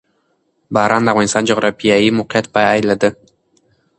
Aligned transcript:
باران 0.73 1.01
د 1.03 1.07
افغانستان 1.13 1.41
د 1.43 1.47
جغرافیایي 1.49 2.09
موقیعت 2.19 2.45
پایله 2.55 2.95
ده. 3.01 3.09